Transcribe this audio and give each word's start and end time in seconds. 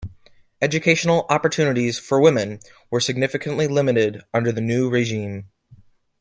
Educational 0.63 1.27
opportunities 1.29 1.99
for 1.99 2.19
women 2.19 2.59
were 2.89 2.99
significantly 2.99 3.67
limited 3.67 4.23
under 4.33 4.51
the 4.51 4.59
new 4.59 4.89
regime. 4.89 5.51